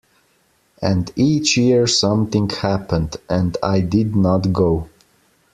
[0.81, 4.89] And each year something happened, and I did not go.